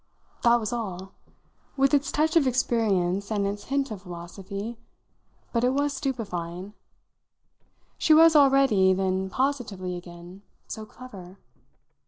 That 0.41 0.59
was 0.59 0.73
all, 0.73 1.11
with 1.77 1.93
its 1.93 2.11
touch 2.11 2.35
of 2.35 2.47
experience 2.47 3.29
and 3.29 3.45
its 3.45 3.65
hint 3.65 3.91
of 3.91 4.01
philosophy; 4.01 4.79
but 5.53 5.63
it 5.63 5.73
was 5.73 5.93
stupefying. 5.93 6.73
She 7.99 8.15
was 8.15 8.35
already 8.35 8.95
then 8.95 9.29
positively 9.29 9.95
again 9.95 10.41
"so 10.67 10.87
clever?" 10.87 11.37